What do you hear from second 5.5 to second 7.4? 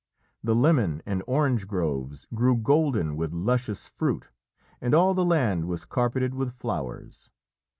was carpeted with flowers.